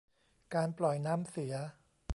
[0.55, 1.53] การปล่อยน้ำเสีย